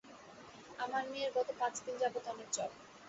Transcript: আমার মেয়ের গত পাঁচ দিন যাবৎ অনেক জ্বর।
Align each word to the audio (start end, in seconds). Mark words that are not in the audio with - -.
আমার 0.79 1.03
মেয়ের 1.11 1.31
গত 1.37 1.49
পাঁচ 1.59 1.75
দিন 1.85 1.95
যাবৎ 2.01 2.25
অনেক 2.27 2.47
জ্বর। 2.51 2.69